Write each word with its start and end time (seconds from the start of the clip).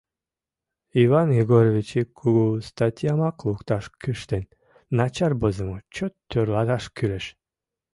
Иван 1.03 1.29
Егорович 1.41 1.89
ик 2.01 2.09
кугу 2.19 2.45
статьямак 2.67 3.37
лукташ 3.47 3.85
кӱштен— 4.01 4.45
начар 4.97 5.31
возымо, 5.41 5.77
чот 5.95 6.13
тӧрлаташ 6.29 6.83
кӱлеш. 6.95 7.25